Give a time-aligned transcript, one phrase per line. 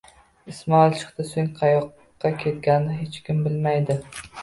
[0.51, 1.27] Ismoil chiqdi.
[1.33, 4.05] So'ng qayoqqa ketganini hech kim bilmaydi.